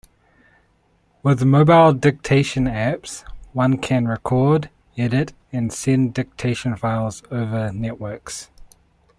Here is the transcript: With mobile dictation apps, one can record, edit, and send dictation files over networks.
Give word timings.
With 1.21 1.45
mobile 1.45 1.93
dictation 1.93 2.63
apps, 2.63 3.23
one 3.53 3.77
can 3.77 4.07
record, 4.07 4.71
edit, 4.97 5.33
and 5.51 5.71
send 5.71 6.15
dictation 6.15 6.75
files 6.75 7.21
over 7.29 7.71
networks. 7.71 8.49